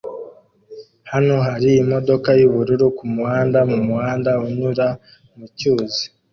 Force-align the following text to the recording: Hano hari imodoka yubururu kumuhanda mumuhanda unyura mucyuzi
Hano 1.11 1.35
hari 1.47 1.69
imodoka 1.83 2.29
yubururu 2.39 2.85
kumuhanda 2.97 3.59
mumuhanda 3.71 4.31
unyura 4.45 4.87
mucyuzi 5.37 6.03